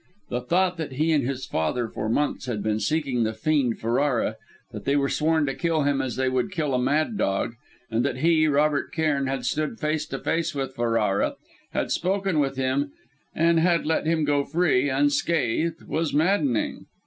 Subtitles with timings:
[0.29, 4.35] The thought that he and his father for months had been seeking the fiend Ferrara,
[4.71, 7.53] that they were sworn to kill him as they would kill a mad dog;
[7.91, 11.35] and that he, Robert Cairn, had stood face to face with Ferrara,
[11.73, 12.91] had spoken with him;
[13.35, 16.87] and had let him go free, unscathed, was maddening.